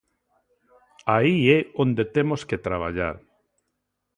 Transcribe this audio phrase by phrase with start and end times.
[1.15, 3.15] Aí é onde temos que traballar.